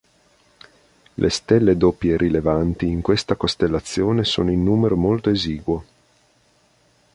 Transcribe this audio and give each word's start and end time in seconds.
Le 1.13 1.29
stelle 1.29 1.77
doppie 1.77 2.17
rilevanti 2.17 2.87
in 2.87 3.03
questa 3.03 3.35
costellazione 3.35 4.23
sono 4.23 4.49
in 4.49 4.63
numero 4.63 4.97
molto 4.97 5.29
esiguo. 5.29 5.85